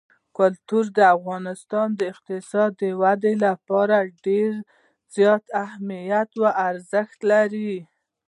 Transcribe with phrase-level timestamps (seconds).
[0.37, 4.51] کلتور د افغانستان د اقتصادي ودې لپاره ډېر
[5.15, 7.75] زیات اهمیت او ارزښت لري.